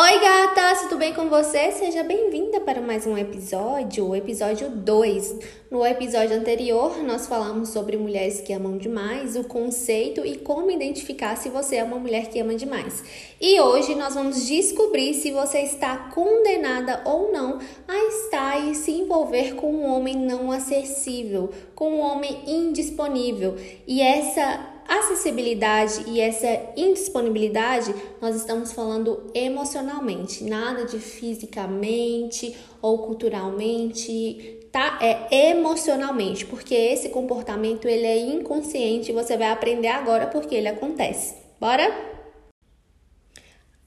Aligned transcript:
Oi, 0.00 0.20
gata, 0.20 0.76
tudo 0.82 0.96
bem 0.96 1.12
com 1.12 1.28
você? 1.28 1.72
Seja 1.72 2.04
bem-vinda 2.04 2.60
para 2.60 2.80
mais 2.80 3.04
um 3.04 3.18
episódio, 3.18 4.06
o 4.06 4.14
episódio 4.14 4.70
2. 4.70 5.34
No 5.72 5.84
episódio 5.84 6.36
anterior, 6.36 7.02
nós 7.02 7.26
falamos 7.26 7.70
sobre 7.70 7.96
mulheres 7.96 8.40
que 8.40 8.52
amam 8.52 8.78
demais, 8.78 9.34
o 9.34 9.42
conceito 9.42 10.24
e 10.24 10.36
como 10.36 10.70
identificar 10.70 11.34
se 11.34 11.48
você 11.48 11.78
é 11.78 11.82
uma 11.82 11.98
mulher 11.98 12.28
que 12.28 12.38
ama 12.38 12.54
demais. 12.54 13.02
E 13.40 13.60
hoje 13.60 13.96
nós 13.96 14.14
vamos 14.14 14.46
descobrir 14.46 15.14
se 15.14 15.32
você 15.32 15.62
está 15.62 15.96
condenada 16.14 17.02
ou 17.04 17.32
não 17.32 17.58
a 17.88 17.98
estar 18.06 18.70
e 18.70 18.76
se 18.76 18.92
envolver 18.92 19.56
com 19.56 19.72
um 19.72 19.84
homem 19.84 20.14
não 20.14 20.52
acessível, 20.52 21.50
com 21.74 21.94
um 21.94 22.00
homem 22.00 22.44
indisponível. 22.46 23.56
E 23.84 24.00
essa 24.00 24.77
acessibilidade 24.88 26.04
e 26.06 26.18
essa 26.18 26.48
indisponibilidade, 26.76 27.94
nós 28.20 28.34
estamos 28.34 28.72
falando 28.72 29.30
emocionalmente, 29.34 30.42
nada 30.42 30.86
de 30.86 30.98
fisicamente 30.98 32.56
ou 32.80 32.98
culturalmente, 32.98 34.60
tá? 34.72 34.98
É 35.02 35.50
emocionalmente, 35.50 36.46
porque 36.46 36.74
esse 36.74 37.10
comportamento 37.10 37.86
ele 37.86 38.06
é 38.06 38.18
inconsciente 38.18 39.10
e 39.10 39.14
você 39.14 39.36
vai 39.36 39.50
aprender 39.50 39.88
agora 39.88 40.26
porque 40.26 40.54
ele 40.54 40.68
acontece. 40.68 41.36
Bora? 41.60 42.17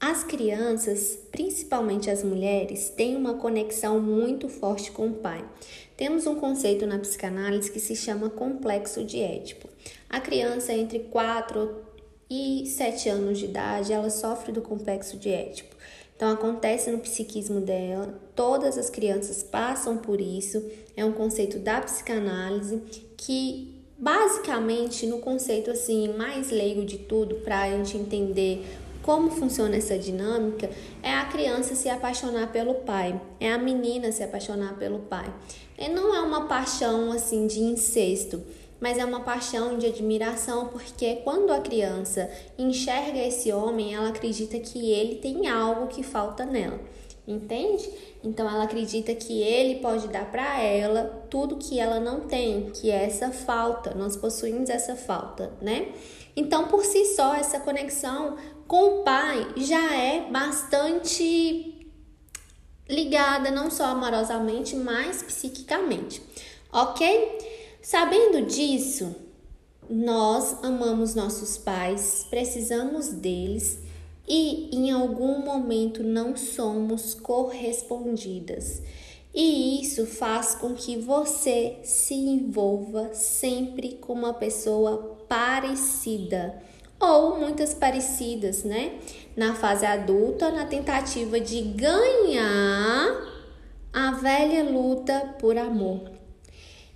As 0.04 0.24
crianças, 0.24 1.16
principalmente 1.30 2.10
as 2.10 2.24
mulheres, 2.24 2.90
têm 2.90 3.14
uma 3.14 3.34
conexão 3.34 4.00
muito 4.00 4.48
forte 4.48 4.90
com 4.90 5.06
o 5.06 5.12
pai. 5.12 5.48
Temos 5.96 6.26
um 6.26 6.34
conceito 6.34 6.84
na 6.88 6.98
psicanálise 6.98 7.70
que 7.70 7.78
se 7.78 7.94
chama 7.94 8.28
complexo 8.28 9.04
de 9.04 9.20
Édipo. 9.20 9.68
A 10.10 10.20
criança 10.20 10.72
entre 10.72 10.98
4 10.98 11.76
e 12.28 12.66
7 12.66 13.10
anos 13.10 13.38
de 13.38 13.44
idade, 13.44 13.92
ela 13.92 14.10
sofre 14.10 14.50
do 14.50 14.60
complexo 14.60 15.16
de 15.16 15.28
Édipo. 15.28 15.76
Então 16.16 16.32
acontece 16.32 16.90
no 16.90 16.98
psiquismo 16.98 17.60
dela, 17.60 18.20
todas 18.34 18.76
as 18.76 18.90
crianças 18.90 19.44
passam 19.44 19.98
por 19.98 20.20
isso. 20.20 20.68
É 20.96 21.04
um 21.04 21.12
conceito 21.12 21.60
da 21.60 21.80
psicanálise 21.80 22.82
que 23.16 23.72
basicamente 23.96 25.06
no 25.06 25.18
conceito 25.18 25.70
assim 25.70 26.12
mais 26.14 26.50
leigo 26.50 26.84
de 26.84 26.98
tudo 26.98 27.36
para 27.36 27.60
a 27.60 27.70
gente 27.70 27.96
entender 27.96 28.66
como 29.02 29.30
funciona 29.30 29.76
essa 29.76 29.98
dinâmica 29.98 30.70
é 31.02 31.12
a 31.12 31.24
criança 31.26 31.74
se 31.74 31.88
apaixonar 31.88 32.52
pelo 32.52 32.74
pai, 32.76 33.20
é 33.40 33.52
a 33.52 33.58
menina 33.58 34.12
se 34.12 34.22
apaixonar 34.22 34.78
pelo 34.78 35.00
pai. 35.00 35.32
E 35.76 35.88
não 35.88 36.14
é 36.14 36.20
uma 36.20 36.46
paixão 36.46 37.10
assim 37.10 37.46
de 37.46 37.60
incesto, 37.60 38.42
mas 38.80 38.98
é 38.98 39.04
uma 39.04 39.20
paixão 39.20 39.76
de 39.78 39.86
admiração, 39.86 40.68
porque 40.68 41.16
quando 41.24 41.52
a 41.52 41.60
criança 41.60 42.30
enxerga 42.58 43.18
esse 43.18 43.52
homem, 43.52 43.94
ela 43.94 44.08
acredita 44.08 44.58
que 44.58 44.90
ele 44.90 45.16
tem 45.16 45.48
algo 45.48 45.88
que 45.88 46.02
falta 46.02 46.44
nela. 46.44 46.80
Entende? 47.26 47.88
Então 48.24 48.48
ela 48.48 48.64
acredita 48.64 49.14
que 49.14 49.40
ele 49.40 49.80
pode 49.80 50.08
dar 50.08 50.28
para 50.28 50.60
ela 50.60 51.24
tudo 51.30 51.56
que 51.56 51.78
ela 51.78 52.00
não 52.00 52.20
tem, 52.20 52.70
que 52.70 52.90
é 52.90 53.04
essa 53.04 53.30
falta. 53.30 53.94
Nós 53.94 54.16
possuímos 54.16 54.68
essa 54.68 54.96
falta, 54.96 55.52
né? 55.60 55.92
Então, 56.34 56.66
por 56.68 56.84
si 56.84 57.14
só, 57.14 57.34
essa 57.34 57.60
conexão 57.60 58.36
com 58.66 59.00
o 59.00 59.02
pai 59.02 59.54
já 59.56 59.94
é 59.94 60.30
bastante 60.30 61.88
ligada 62.88 63.50
não 63.50 63.70
só 63.70 63.86
amorosamente, 63.86 64.76
mas 64.76 65.22
psiquicamente. 65.22 66.22
OK? 66.72 67.38
Sabendo 67.80 68.46
disso, 68.46 69.14
nós 69.88 70.62
amamos 70.62 71.14
nossos 71.14 71.58
pais, 71.58 72.26
precisamos 72.30 73.08
deles 73.08 73.78
e 74.26 74.70
em 74.74 74.90
algum 74.90 75.44
momento 75.44 76.02
não 76.02 76.36
somos 76.36 77.14
correspondidas. 77.14 78.82
E 79.34 79.82
isso 79.82 80.06
faz 80.06 80.54
com 80.54 80.74
que 80.74 80.96
você 80.96 81.78
se 81.82 82.14
envolva 82.14 83.14
sempre 83.14 83.94
com 83.94 84.12
uma 84.12 84.34
pessoa 84.34 85.16
parecida 85.26 86.62
ou 87.02 87.36
muitas 87.36 87.74
parecidas, 87.74 88.62
né? 88.62 89.00
Na 89.36 89.54
fase 89.54 89.84
adulta, 89.84 90.52
na 90.52 90.64
tentativa 90.64 91.40
de 91.40 91.60
ganhar 91.60 93.32
a 93.92 94.12
velha 94.12 94.62
luta 94.70 95.34
por 95.40 95.58
amor. 95.58 96.12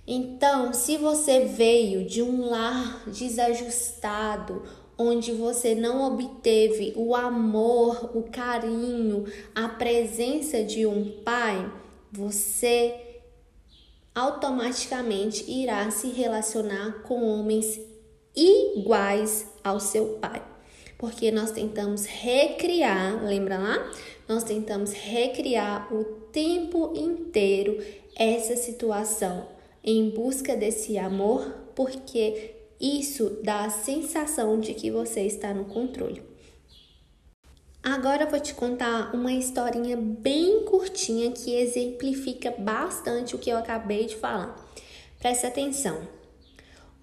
Então, 0.07 0.71
se 0.71 0.95
você 0.95 1.41
veio 1.41 2.05
de 2.05 2.21
um 2.21 2.49
lar 2.49 3.03
desajustado, 3.07 4.63
onde 4.97 5.33
você 5.33 5.75
não 5.75 6.13
obteve 6.13 6.93
o 6.95 7.13
amor, 7.13 8.11
o 8.15 8.23
carinho, 8.23 9.25
a 9.53 9.67
presença 9.67 10.63
de 10.63 10.85
um 10.85 11.21
pai, 11.23 11.69
você 12.09 12.95
automaticamente 14.15 15.43
irá 15.51 15.91
se 15.91 16.07
relacionar 16.07 17.03
com 17.03 17.27
homens 17.27 17.77
iguais 18.37 19.47
ao 19.63 19.79
seu 19.79 20.19
pai. 20.19 20.41
Porque 20.97 21.31
nós 21.31 21.51
tentamos 21.51 22.05
recriar, 22.05 23.23
lembra 23.23 23.57
lá? 23.57 23.91
Nós 24.27 24.43
tentamos 24.43 24.93
recriar 24.93 25.93
o 25.93 26.03
tempo 26.31 26.93
inteiro 26.95 27.83
essa 28.15 28.55
situação 28.55 29.47
em 29.83 30.09
busca 30.09 30.55
desse 30.55 30.97
amor, 30.97 31.55
porque 31.75 32.55
isso 32.79 33.39
dá 33.43 33.65
a 33.65 33.69
sensação 33.69 34.59
de 34.59 34.73
que 34.73 34.91
você 34.91 35.21
está 35.21 35.53
no 35.53 35.65
controle. 35.65 36.21
Agora 37.81 38.23
eu 38.23 38.29
vou 38.29 38.39
te 38.39 38.53
contar 38.53 39.15
uma 39.15 39.31
historinha 39.31 39.95
bem 39.95 40.65
curtinha 40.65 41.31
que 41.31 41.55
exemplifica 41.55 42.51
bastante 42.51 43.33
o 43.35 43.39
que 43.39 43.49
eu 43.49 43.57
acabei 43.57 44.05
de 44.05 44.15
falar. 44.17 44.55
Presta 45.19 45.47
atenção. 45.47 46.05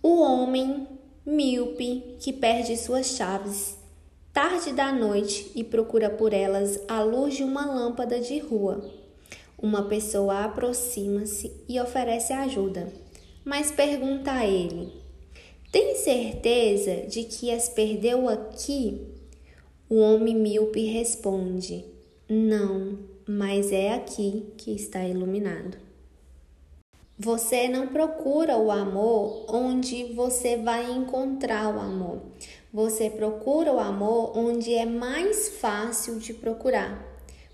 O 0.02 0.20
homem 0.20 0.86
míope 1.26 2.16
que 2.20 2.32
perde 2.32 2.76
suas 2.76 3.06
chaves 3.06 3.76
tarde 4.34 4.72
da 4.72 4.90
noite 4.90 5.52
e 5.54 5.62
procura 5.62 6.10
por 6.10 6.34
elas 6.34 6.80
à 6.88 7.00
luz 7.04 7.36
de 7.36 7.44
uma 7.44 7.64
lâmpada 7.64 8.18
de 8.18 8.40
rua. 8.40 8.84
Uma 9.56 9.84
pessoa 9.84 10.44
aproxima-se 10.44 11.52
e 11.68 11.80
oferece 11.80 12.32
ajuda, 12.32 12.92
mas 13.44 13.70
pergunta 13.70 14.32
a 14.32 14.44
ele: 14.44 14.92
Tem 15.70 15.94
certeza 15.94 17.06
de 17.06 17.22
que 17.22 17.52
as 17.52 17.68
perdeu 17.68 18.28
aqui? 18.28 19.06
O 19.88 20.00
homem 20.00 20.34
míope 20.34 20.84
responde: 20.86 21.84
Não, 22.28 22.98
mas 23.26 23.70
é 23.70 23.94
aqui 23.94 24.52
que 24.58 24.72
está 24.72 25.06
iluminado. 25.06 25.83
Você 27.16 27.68
não 27.68 27.86
procura 27.86 28.58
o 28.58 28.72
amor 28.72 29.44
onde 29.48 30.12
você 30.14 30.56
vai 30.56 30.90
encontrar 30.90 31.72
o 31.72 31.78
amor. 31.78 32.22
Você 32.72 33.08
procura 33.08 33.72
o 33.72 33.78
amor 33.78 34.36
onde 34.36 34.74
é 34.74 34.84
mais 34.84 35.50
fácil 35.60 36.18
de 36.18 36.34
procurar. 36.34 37.00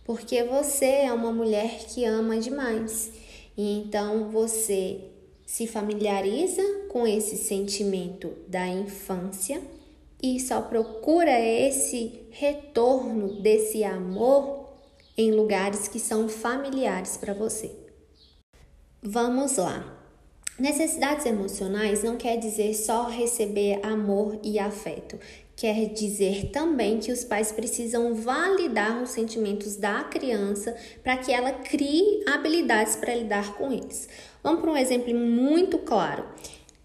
Porque 0.03 0.43
você 0.44 0.87
é 0.87 1.12
uma 1.12 1.31
mulher 1.31 1.84
que 1.87 2.06
ama 2.06 2.38
demais. 2.38 3.12
E 3.54 3.81
então 3.81 4.31
você 4.31 5.10
se 5.44 5.66
familiariza 5.66 6.62
com 6.88 7.06
esse 7.06 7.37
sentimento 7.37 8.32
da 8.49 8.67
infância 8.67 9.61
e 10.23 10.40
só 10.40 10.62
procura 10.62 11.38
esse 11.38 12.23
retorno 12.31 13.43
desse 13.43 13.85
amor 13.85 14.70
em 15.19 15.32
lugares 15.32 15.87
que 15.87 16.00
são 16.00 16.31
familiares 16.31 17.19
para 17.19 17.35
você. 17.35 17.80
Vamos 19.02 19.56
lá. 19.56 19.82
Necessidades 20.58 21.25
emocionais 21.25 22.05
não 22.05 22.19
quer 22.19 22.37
dizer 22.37 22.75
só 22.75 23.08
receber 23.08 23.81
amor 23.82 24.38
e 24.44 24.58
afeto. 24.58 25.19
Quer 25.56 25.87
dizer 25.94 26.50
também 26.50 26.99
que 26.99 27.11
os 27.11 27.25
pais 27.25 27.50
precisam 27.50 28.14
validar 28.14 29.02
os 29.02 29.08
sentimentos 29.08 29.76
da 29.76 30.05
criança 30.05 30.76
para 31.02 31.17
que 31.17 31.32
ela 31.32 31.50
crie 31.50 32.23
habilidades 32.26 32.94
para 32.97 33.14
lidar 33.14 33.55
com 33.55 33.73
eles. 33.73 34.06
Vamos 34.43 34.61
para 34.61 34.70
um 34.70 34.76
exemplo 34.76 35.14
muito 35.14 35.79
claro. 35.79 36.26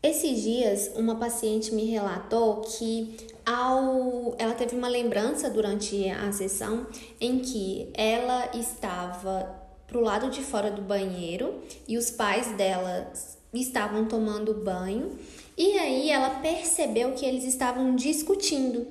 Esses 0.01 0.41
dias, 0.41 0.91
uma 0.95 1.15
paciente 1.15 1.75
me 1.75 1.83
relatou 1.83 2.61
que 2.61 3.17
ao, 3.45 4.35
ela 4.37 4.53
teve 4.53 4.73
uma 4.73 4.87
lembrança 4.87 5.49
durante 5.49 6.09
a 6.09 6.31
sessão 6.31 6.87
em 7.19 7.39
que 7.39 7.89
ela 7.93 8.51
estava 8.53 9.65
pro 9.87 10.01
lado 10.01 10.29
de 10.29 10.41
fora 10.41 10.71
do 10.71 10.81
banheiro 10.81 11.61
e 11.87 11.97
os 11.97 12.09
pais 12.11 12.47
dela 12.53 13.11
estavam 13.53 14.05
tomando 14.05 14.53
banho 14.53 15.17
e 15.57 15.77
aí 15.77 16.09
ela 16.09 16.41
percebeu 16.41 17.13
que 17.13 17.25
eles 17.25 17.45
estavam 17.45 17.95
discutindo. 17.95 18.87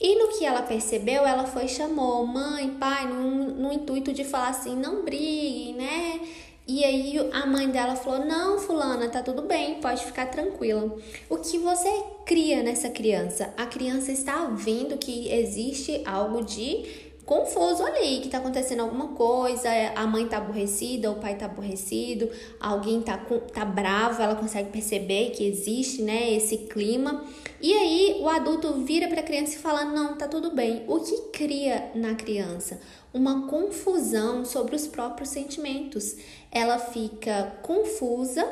E 0.00 0.18
no 0.18 0.28
que 0.28 0.44
ela 0.44 0.62
percebeu, 0.62 1.26
ela 1.26 1.44
foi 1.44 1.68
chamou 1.68 2.26
mãe, 2.26 2.70
pai, 2.78 3.06
no, 3.06 3.50
no 3.50 3.72
intuito 3.72 4.12
de 4.12 4.24
falar 4.24 4.48
assim, 4.48 4.74
não 4.74 5.04
brigue, 5.04 5.74
né? 5.74 6.20
E 6.66 6.84
aí 6.84 7.18
a 7.32 7.44
mãe 7.46 7.68
dela 7.68 7.96
falou: 7.96 8.24
Não, 8.24 8.58
fulana, 8.60 9.08
tá 9.08 9.22
tudo 9.22 9.42
bem, 9.42 9.80
pode 9.80 10.04
ficar 10.04 10.26
tranquila. 10.26 10.96
O 11.28 11.36
que 11.38 11.58
você 11.58 11.90
cria 12.24 12.62
nessa 12.62 12.88
criança? 12.88 13.52
A 13.56 13.66
criança 13.66 14.12
está 14.12 14.44
vendo 14.46 14.96
que 14.96 15.28
existe 15.32 16.00
algo 16.06 16.44
de 16.44 17.09
confuso 17.30 17.84
ali, 17.84 18.18
que 18.18 18.28
tá 18.28 18.38
acontecendo 18.38 18.80
alguma 18.80 19.10
coisa, 19.14 19.68
a 19.94 20.04
mãe 20.04 20.26
tá 20.26 20.38
aborrecida, 20.38 21.12
o 21.12 21.20
pai 21.20 21.36
tá 21.36 21.46
aborrecido, 21.46 22.28
alguém 22.58 23.00
tá, 23.00 23.16
tá 23.52 23.64
bravo, 23.64 24.20
ela 24.20 24.34
consegue 24.34 24.70
perceber 24.70 25.30
que 25.30 25.46
existe, 25.46 26.02
né, 26.02 26.32
esse 26.32 26.58
clima. 26.58 27.24
E 27.60 27.72
aí 27.72 28.16
o 28.20 28.28
adulto 28.28 28.72
vira 28.84 29.06
para 29.06 29.20
a 29.20 29.22
criança 29.22 29.54
e 29.54 29.58
fala: 29.58 29.84
"Não, 29.84 30.18
tá 30.18 30.26
tudo 30.26 30.50
bem". 30.50 30.82
O 30.88 30.98
que 30.98 31.16
cria 31.30 31.92
na 31.94 32.16
criança 32.16 32.80
uma 33.14 33.46
confusão 33.46 34.44
sobre 34.44 34.74
os 34.74 34.88
próprios 34.88 35.28
sentimentos. 35.28 36.16
Ela 36.50 36.78
fica 36.78 37.58
confusa 37.62 38.44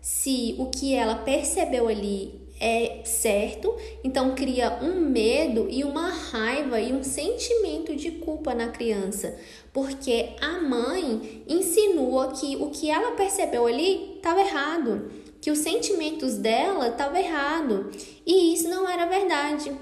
se 0.00 0.56
o 0.58 0.66
que 0.66 0.92
ela 0.92 1.14
percebeu 1.14 1.86
ali 1.86 2.43
é 2.60 3.00
certo, 3.04 3.74
então 4.02 4.34
cria 4.34 4.78
um 4.80 5.00
medo 5.00 5.66
e 5.68 5.84
uma 5.84 6.08
raiva 6.08 6.80
e 6.80 6.92
um 6.92 7.02
sentimento 7.02 7.94
de 7.96 8.12
culpa 8.12 8.54
na 8.54 8.68
criança, 8.68 9.36
porque 9.72 10.30
a 10.40 10.60
mãe 10.60 11.42
insinua 11.48 12.32
que 12.32 12.56
o 12.56 12.70
que 12.70 12.90
ela 12.90 13.12
percebeu 13.12 13.66
ali 13.66 14.16
estava 14.16 14.40
errado, 14.40 15.10
que 15.40 15.50
os 15.50 15.58
sentimentos 15.58 16.36
dela 16.36 16.88
estavam 16.88 17.18
errado, 17.18 17.90
e 18.24 18.54
isso 18.54 18.68
não 18.68 18.88
era 18.88 19.06
verdade. 19.06 19.72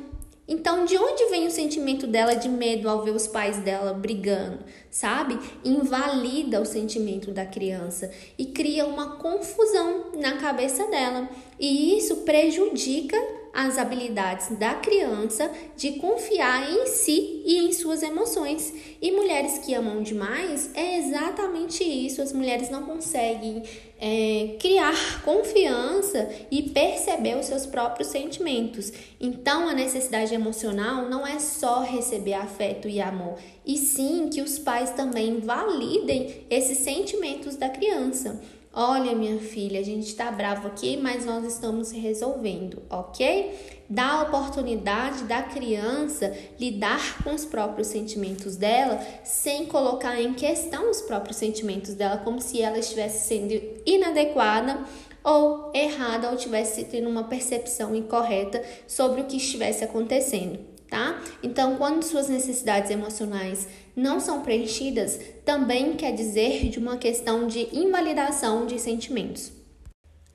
Então, 0.47 0.85
de 0.85 0.99
onde 0.99 1.27
vem 1.27 1.47
o 1.47 1.51
sentimento 1.51 2.07
dela 2.07 2.35
de 2.35 2.49
medo 2.49 2.89
ao 2.89 3.03
ver 3.05 3.13
os 3.13 3.29
pais 3.29 3.59
dela 3.59 3.95
brigando, 3.95 4.59
sabe? 4.91 5.39
Invalida 5.65 6.61
o 6.61 6.67
sentimento 6.67 7.31
da 7.31 7.47
criança 7.47 8.11
e 8.37 8.47
cria 8.47 8.85
uma 8.85 9.17
confusão 9.17 10.11
na 10.17 10.39
cabeça 10.39 10.87
dela. 10.89 11.29
E 11.61 11.97
isso 11.97 12.17
prejudica 12.19 13.17
as 13.53 13.77
habilidades 13.77 14.57
da 14.57 14.75
criança 14.75 15.51
de 15.77 15.93
confiar 15.93 16.71
em 16.71 16.87
si 16.87 17.43
e 17.45 17.59
em 17.59 17.73
suas 17.73 18.03
emoções. 18.03 18.73
E 19.01 19.13
mulheres 19.13 19.59
que 19.59 19.75
amam 19.75 20.03
demais 20.03 20.71
é 20.75 20.99
exatamente 20.99 21.85
isso. 21.85 22.23
As 22.23 22.33
mulheres 22.33 22.71
não 22.71 22.85
conseguem 22.85 23.63
é, 24.01 24.57
criar 24.59 25.23
confiança 25.23 26.29
e 26.51 26.63
perceber 26.63 27.37
os 27.37 27.47
seus 27.47 27.67
próprios 27.67 28.09
sentimentos. 28.09 28.93
Então, 29.21 29.69
a 29.69 29.75
necessidade 29.75 30.35
emocional 30.35 31.09
não 31.09 31.27
é 31.27 31.39
só 31.39 31.83
receber 31.83 32.35
afeto 32.35 32.89
e 32.89 33.01
amor, 33.01 33.39
e 33.65 33.77
sim 33.77 34.29
que 34.29 34.41
os 34.41 34.59
pais 34.59 34.91
também 34.91 35.41
validem 35.41 36.45
esses 36.51 36.79
sentimentos 36.79 37.55
da 37.55 37.69
criança. 37.69 38.41
Olha, 38.75 39.15
minha 39.15 39.39
filha, 39.39 39.79
a 39.81 39.83
gente 39.83 40.07
está 40.07 40.33
bravo 40.33 40.67
aqui, 40.67 40.97
mas 40.97 41.27
nós 41.27 41.45
estamos 41.45 41.91
resolvendo, 41.91 42.83
ok? 42.89 43.55
Dá 43.87 44.13
a 44.13 44.23
oportunidade 44.23 45.25
da 45.25 45.43
criança 45.43 46.35
lidar 46.59 47.23
com 47.23 47.35
os 47.35 47.45
próprios 47.45 47.89
sentimentos 47.89 48.57
dela 48.57 48.99
sem 49.23 49.67
colocar 49.67 50.19
em 50.19 50.33
questão 50.33 50.91
os 50.91 51.03
próprios 51.03 51.37
sentimentos 51.37 51.93
dela, 51.93 52.17
como 52.25 52.41
se 52.41 52.63
ela 52.63 52.79
estivesse 52.79 53.29
sendo 53.29 53.53
inadequada 53.85 54.83
ou 55.23 55.71
errada 55.75 56.31
ou 56.31 56.37
tivesse 56.39 56.85
tendo 56.85 57.11
uma 57.11 57.25
percepção 57.25 57.95
incorreta 57.95 58.65
sobre 58.89 59.21
o 59.21 59.25
que 59.25 59.37
estivesse 59.37 59.85
acontecendo 59.85 60.72
tá? 60.93 61.19
Então, 61.43 61.77
quando 61.77 62.03
suas 62.03 62.29
necessidades 62.29 62.91
emocionais 62.91 63.67
não 63.97 64.21
são 64.21 64.43
preenchidas, 64.43 65.19
também 65.43 65.95
quer 65.95 66.13
dizer 66.13 66.69
de 66.69 66.79
uma 66.79 66.99
questão 66.99 67.47
de 67.47 67.67
invalidação 67.73 68.67
de 68.67 68.79
sentimentos. 68.79 69.51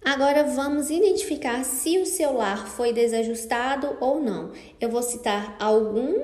Agora 0.03 0.43
vamos 0.45 0.89
identificar 0.89 1.63
se 1.63 1.99
o 1.99 2.07
seu 2.07 2.33
lar 2.33 2.67
foi 2.67 2.91
desajustado 2.91 3.97
ou 3.99 4.19
não. 4.19 4.51
Eu 4.81 4.89
vou 4.89 5.03
citar 5.03 5.55
algum, 5.59 6.15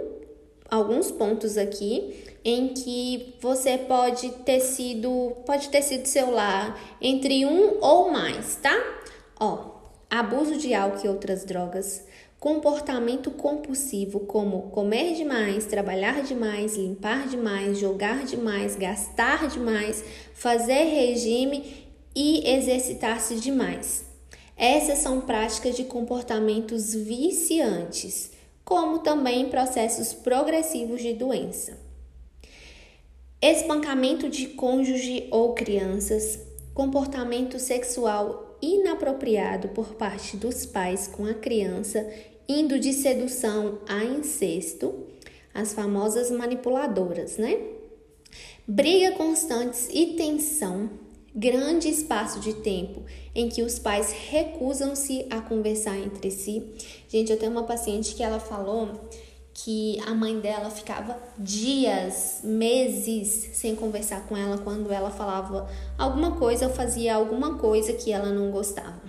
alguns 0.67 1.11
pontos 1.11 1.55
aqui 1.55 2.23
em 2.43 2.69
que 2.69 3.35
você 3.39 3.77
pode 3.77 4.31
ter 4.45 4.61
sido, 4.61 5.33
pode 5.45 5.69
ter 5.69 5.83
sido 5.83 6.07
seu 6.07 6.31
lar 6.31 6.75
entre 6.99 7.45
um 7.45 7.77
ou 7.79 8.11
mais, 8.11 8.55
tá? 8.55 8.73
Ó, 9.39 9.73
abuso 10.09 10.57
de 10.57 10.73
álcool 10.73 11.05
e 11.05 11.09
outras 11.09 11.45
drogas, 11.45 12.03
comportamento 12.39 13.31
compulsivo, 13.31 14.21
como 14.21 14.63
comer 14.63 15.15
demais, 15.15 15.65
trabalhar 15.65 16.21
demais, 16.23 16.75
limpar 16.75 17.27
demais, 17.27 17.79
jogar 17.79 18.25
demais, 18.25 18.75
gastar 18.75 19.47
demais, 19.47 20.03
fazer 20.33 20.83
regime 20.83 21.87
e 22.13 22.45
exercitar-se 22.49 23.35
demais. 23.35 24.05
Essas 24.57 24.99
são 24.99 25.21
práticas 25.21 25.75
de 25.75 25.85
comportamentos 25.85 26.93
viciantes, 26.93 28.31
como 28.63 28.99
também 28.99 29.49
processos 29.49 30.13
progressivos 30.13 31.01
de 31.01 31.13
doença. 31.13 31.77
Espancamento 33.41 34.29
de 34.29 34.47
cônjuge 34.47 35.27
ou 35.31 35.53
crianças, 35.53 36.39
comportamento 36.73 37.59
sexual 37.59 38.52
inapropriado 38.63 39.67
por 39.69 39.95
parte 39.95 40.37
dos 40.37 40.65
pais 40.65 41.05
com 41.05 41.25
a 41.25 41.33
criança 41.33 42.09
indo 42.47 42.79
de 42.79 42.93
sedução 42.93 43.79
a 43.87 44.03
incesto, 44.03 45.07
as 45.53 45.73
famosas 45.73 46.31
manipuladoras, 46.31 47.37
né? 47.37 47.59
Briga 48.65 49.11
constantes 49.17 49.89
e 49.91 50.13
tensão, 50.13 50.89
grande 51.35 51.89
espaço 51.89 52.39
de 52.39 52.53
tempo 52.53 53.03
em 53.35 53.49
que 53.49 53.61
os 53.61 53.77
pais 53.77 54.13
recusam-se 54.29 55.25
a 55.29 55.41
conversar 55.41 55.97
entre 55.97 56.31
si. 56.31 56.63
Gente, 57.09 57.31
eu 57.31 57.37
tenho 57.37 57.51
uma 57.51 57.63
paciente 57.63 58.15
que 58.15 58.23
ela 58.23 58.39
falou 58.39 59.09
que 59.53 59.99
a 60.05 60.13
mãe 60.13 60.39
dela 60.39 60.69
ficava 60.69 61.17
dias, 61.37 62.39
meses 62.43 63.51
sem 63.53 63.75
conversar 63.75 64.25
com 64.27 64.35
ela 64.35 64.57
quando 64.57 64.91
ela 64.91 65.11
falava 65.11 65.69
alguma 65.97 66.35
coisa 66.37 66.67
ou 66.67 66.73
fazia 66.73 67.15
alguma 67.15 67.57
coisa 67.57 67.93
que 67.93 68.11
ela 68.11 68.29
não 68.29 68.49
gostava. 68.49 69.01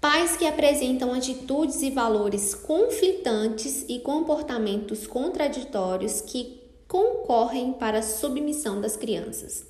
Pais 0.00 0.36
que 0.36 0.46
apresentam 0.46 1.12
atitudes 1.12 1.82
e 1.82 1.90
valores 1.90 2.54
conflitantes 2.54 3.84
e 3.88 3.98
comportamentos 3.98 5.06
contraditórios 5.06 6.22
que 6.22 6.60
concorrem 6.88 7.74
para 7.74 7.98
a 7.98 8.02
submissão 8.02 8.80
das 8.80 8.96
crianças. 8.96 9.64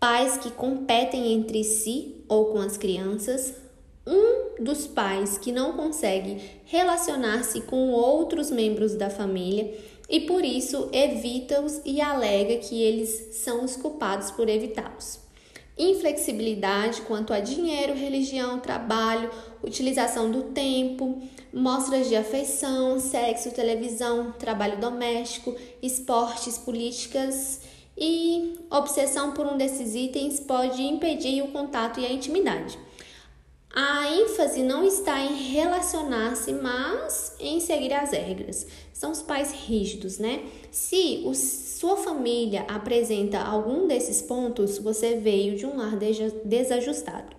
Pais 0.00 0.36
que 0.36 0.50
competem 0.50 1.32
entre 1.32 1.64
si 1.64 2.16
ou 2.28 2.46
com 2.46 2.58
as 2.58 2.76
crianças. 2.76 3.54
Um 4.06 4.62
dos 4.62 4.86
pais 4.86 5.38
que 5.38 5.50
não 5.50 5.72
consegue 5.72 6.40
relacionar-se 6.64 7.62
com 7.62 7.90
outros 7.90 8.50
membros 8.50 8.94
da 8.94 9.08
família 9.08 9.74
e 10.08 10.20
por 10.20 10.44
isso 10.44 10.90
evita-os 10.92 11.80
e 11.84 12.00
alega 12.00 12.56
que 12.58 12.82
eles 12.82 13.36
são 13.36 13.64
os 13.64 13.76
culpados 13.76 14.30
por 14.30 14.48
evitá-los 14.48 15.24
inflexibilidade 15.76 17.02
quanto 17.02 17.32
a 17.32 17.40
dinheiro, 17.40 17.94
religião, 17.94 18.60
trabalho, 18.60 19.30
utilização 19.62 20.30
do 20.30 20.44
tempo, 20.44 21.20
mostras 21.52 22.08
de 22.08 22.16
afeição, 22.16 22.98
sexo, 23.00 23.50
televisão, 23.50 24.32
trabalho 24.32 24.78
doméstico, 24.78 25.54
esportes, 25.82 26.56
políticas 26.58 27.60
e 27.96 28.54
obsessão 28.70 29.32
por 29.32 29.46
um 29.46 29.56
desses 29.56 29.94
itens 29.94 30.40
pode 30.40 30.82
impedir 30.82 31.42
o 31.42 31.48
contato 31.48 32.00
e 32.00 32.06
a 32.06 32.12
intimidade. 32.12 32.78
A 33.76 34.08
ênfase 34.08 34.62
não 34.62 34.84
está 34.86 35.18
em 35.20 35.34
relacionar-se, 35.34 36.52
mas 36.52 37.34
em 37.40 37.58
seguir 37.58 37.92
as 37.92 38.12
regras. 38.12 38.68
São 38.92 39.10
os 39.10 39.20
pais 39.20 39.50
rígidos, 39.50 40.20
né? 40.20 40.44
Se 40.70 41.22
o, 41.24 41.34
sua 41.34 41.96
família 41.96 42.64
apresenta 42.68 43.40
algum 43.40 43.88
desses 43.88 44.22
pontos, 44.22 44.78
você 44.78 45.16
veio 45.16 45.56
de 45.56 45.66
um 45.66 45.76
lar 45.76 45.98
desajustado. 46.44 47.34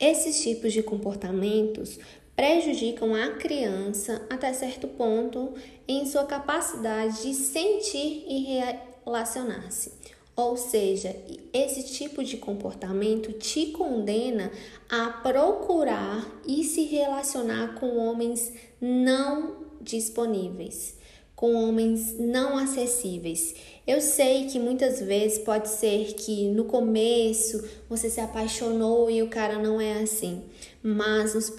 Esses 0.00 0.42
tipos 0.42 0.72
de 0.72 0.82
comportamentos 0.82 1.98
prejudicam 2.34 3.14
a 3.14 3.32
criança 3.32 4.26
até 4.30 4.54
certo 4.54 4.88
ponto 4.88 5.52
em 5.86 6.06
sua 6.06 6.24
capacidade 6.24 7.20
de 7.20 7.34
sentir 7.34 8.24
e 8.26 8.58
relacionar-se. 9.04 10.15
Ou 10.36 10.56
seja, 10.56 11.16
esse 11.50 11.82
tipo 11.94 12.22
de 12.22 12.36
comportamento 12.36 13.32
te 13.32 13.68
condena 13.68 14.52
a 14.86 15.08
procurar 15.08 16.40
e 16.46 16.62
se 16.62 16.84
relacionar 16.84 17.74
com 17.80 17.96
homens 17.96 18.52
não 18.78 19.64
disponíveis. 19.80 20.94
com 21.36 21.52
homens 21.54 22.18
não 22.18 22.56
acessíveis. 22.56 23.54
Eu 23.86 24.00
sei 24.00 24.46
que 24.46 24.58
muitas 24.58 25.00
vezes 25.00 25.38
pode 25.38 25.68
ser 25.68 26.14
que 26.14 26.48
no 26.48 26.64
começo 26.64 27.62
você 27.90 28.08
se 28.08 28.20
apaixonou 28.20 29.10
e 29.10 29.22
o 29.22 29.28
cara 29.28 29.58
não 29.58 29.78
é 29.78 30.00
assim, 30.00 30.42
mas 30.82 31.34
nos, 31.34 31.52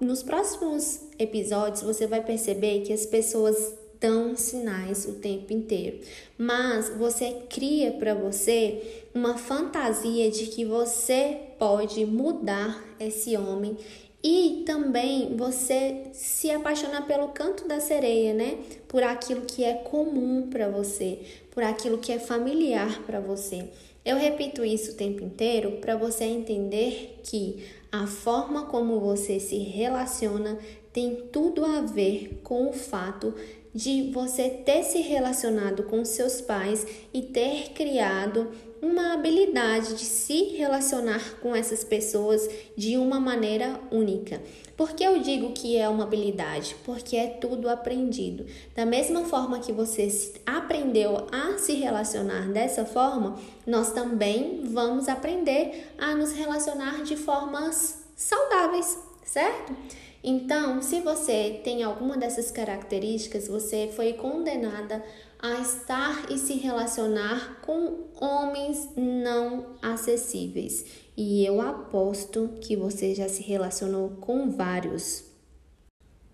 nos 0.00 0.22
próximos 0.22 1.00
episódios 1.18 1.82
você 1.82 2.06
vai 2.06 2.22
perceber 2.24 2.82
que 2.82 2.92
as 2.92 3.04
pessoas 3.04 3.74
dão 4.06 4.36
sinais 4.36 5.04
o 5.04 5.14
tempo 5.14 5.52
inteiro. 5.52 5.98
Mas 6.38 6.88
você 6.90 7.42
cria 7.50 7.90
para 7.90 8.14
você 8.14 9.04
uma 9.12 9.36
fantasia 9.36 10.30
de 10.30 10.46
que 10.46 10.64
você 10.64 11.40
pode 11.58 12.06
mudar 12.06 12.84
esse 13.00 13.36
homem 13.36 13.76
e 14.22 14.62
também 14.64 15.36
você 15.36 16.04
se 16.12 16.50
apaixonar 16.50 17.06
pelo 17.06 17.28
canto 17.28 17.66
da 17.66 17.80
sereia, 17.80 18.32
né? 18.32 18.58
Por 18.86 19.02
aquilo 19.02 19.42
que 19.42 19.64
é 19.64 19.74
comum 19.74 20.48
para 20.48 20.68
você, 20.68 21.18
por 21.50 21.64
aquilo 21.64 21.98
que 21.98 22.12
é 22.12 22.18
familiar 22.20 23.02
para 23.04 23.18
você. 23.18 23.68
Eu 24.04 24.16
repito 24.16 24.64
isso 24.64 24.92
o 24.92 24.94
tempo 24.94 25.24
inteiro 25.24 25.78
para 25.80 25.96
você 25.96 26.24
entender 26.24 27.20
que 27.24 27.64
a 27.90 28.06
forma 28.06 28.66
como 28.66 29.00
você 29.00 29.40
se 29.40 29.58
relaciona 29.58 30.58
tem 30.96 31.28
tudo 31.30 31.62
a 31.62 31.82
ver 31.82 32.40
com 32.42 32.70
o 32.70 32.72
fato 32.72 33.34
de 33.74 34.10
você 34.14 34.48
ter 34.48 34.82
se 34.82 35.02
relacionado 35.02 35.82
com 35.82 36.02
seus 36.06 36.40
pais 36.40 36.86
e 37.12 37.20
ter 37.20 37.72
criado 37.74 38.50
uma 38.80 39.12
habilidade 39.12 39.94
de 39.94 40.06
se 40.06 40.56
relacionar 40.56 41.38
com 41.42 41.54
essas 41.54 41.84
pessoas 41.84 42.48
de 42.74 42.96
uma 42.96 43.20
maneira 43.20 43.78
única. 43.90 44.40
Por 44.74 44.94
que 44.94 45.04
eu 45.04 45.18
digo 45.20 45.52
que 45.52 45.76
é 45.76 45.86
uma 45.86 46.04
habilidade? 46.04 46.74
Porque 46.82 47.14
é 47.14 47.26
tudo 47.26 47.68
aprendido. 47.68 48.46
Da 48.74 48.86
mesma 48.86 49.26
forma 49.26 49.60
que 49.60 49.72
você 49.72 50.08
aprendeu 50.46 51.26
a 51.30 51.58
se 51.58 51.74
relacionar 51.74 52.48
dessa 52.48 52.86
forma, 52.86 53.38
nós 53.66 53.92
também 53.92 54.62
vamos 54.64 55.10
aprender 55.10 55.92
a 55.98 56.14
nos 56.14 56.32
relacionar 56.32 57.02
de 57.02 57.18
formas 57.18 58.02
saudáveis, 58.16 58.98
certo? 59.22 59.76
Então, 60.22 60.82
se 60.82 61.00
você 61.00 61.60
tem 61.62 61.82
alguma 61.82 62.16
dessas 62.16 62.50
características, 62.50 63.48
você 63.48 63.90
foi 63.94 64.14
condenada 64.14 65.04
a 65.38 65.60
estar 65.60 66.30
e 66.30 66.38
se 66.38 66.54
relacionar 66.54 67.60
com 67.62 68.04
homens 68.20 68.88
não 68.96 69.76
acessíveis. 69.82 70.84
E 71.16 71.44
eu 71.44 71.60
aposto 71.60 72.50
que 72.60 72.76
você 72.76 73.14
já 73.14 73.28
se 73.28 73.42
relacionou 73.42 74.10
com 74.20 74.50
vários. 74.50 75.24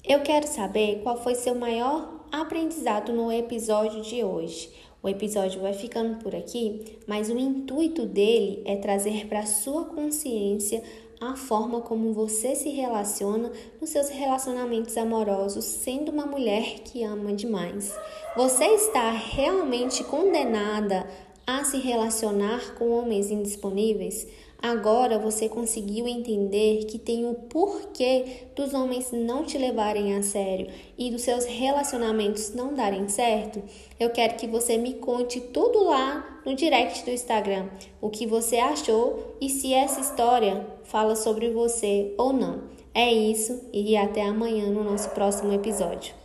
Eu 0.04 0.20
quero 0.22 0.46
saber 0.46 1.00
qual 1.02 1.22
foi 1.22 1.34
seu 1.34 1.54
maior 1.54 2.26
aprendizado 2.32 3.12
no 3.12 3.30
episódio 3.30 4.02
de 4.02 4.24
hoje. 4.24 4.72
O 5.02 5.08
episódio 5.08 5.60
vai 5.60 5.72
ficando 5.72 6.22
por 6.22 6.34
aqui, 6.34 6.98
mas 7.08 7.28
o 7.28 7.36
intuito 7.36 8.06
dele 8.06 8.62
é 8.64 8.76
trazer 8.76 9.26
para 9.26 9.44
sua 9.44 9.84
consciência 9.86 10.82
a 11.30 11.36
forma 11.36 11.80
como 11.80 12.12
você 12.12 12.56
se 12.56 12.68
relaciona 12.70 13.52
nos 13.80 13.90
seus 13.90 14.08
relacionamentos 14.08 14.96
amorosos, 14.96 15.64
sendo 15.64 16.10
uma 16.10 16.26
mulher 16.26 16.80
que 16.80 17.04
ama 17.04 17.32
demais. 17.32 17.94
Você 18.36 18.64
está 18.64 19.10
realmente 19.10 20.02
condenada 20.04 21.06
a 21.46 21.64
se 21.64 21.78
relacionar 21.78 22.74
com 22.74 22.90
homens 22.90 23.30
indisponíveis? 23.30 24.26
Agora 24.62 25.18
você 25.18 25.48
conseguiu 25.48 26.06
entender 26.06 26.84
que 26.84 26.96
tem 26.96 27.28
o 27.28 27.34
porquê 27.34 28.44
dos 28.54 28.72
homens 28.72 29.10
não 29.10 29.44
te 29.44 29.58
levarem 29.58 30.14
a 30.14 30.22
sério 30.22 30.68
e 30.96 31.10
dos 31.10 31.22
seus 31.22 31.44
relacionamentos 31.44 32.54
não 32.54 32.72
darem 32.72 33.08
certo? 33.08 33.60
Eu 33.98 34.10
quero 34.10 34.36
que 34.36 34.46
você 34.46 34.78
me 34.78 34.94
conte 34.94 35.40
tudo 35.40 35.82
lá 35.82 36.40
no 36.46 36.54
direct 36.54 37.04
do 37.04 37.10
Instagram, 37.10 37.68
o 38.00 38.08
que 38.08 38.24
você 38.24 38.58
achou 38.58 39.34
e 39.40 39.48
se 39.48 39.74
essa 39.74 40.00
história 40.00 40.64
fala 40.84 41.16
sobre 41.16 41.50
você 41.50 42.14
ou 42.16 42.32
não. 42.32 42.62
É 42.94 43.12
isso 43.12 43.68
e 43.72 43.96
até 43.96 44.22
amanhã 44.22 44.66
no 44.66 44.84
nosso 44.84 45.10
próximo 45.10 45.52
episódio. 45.52 46.21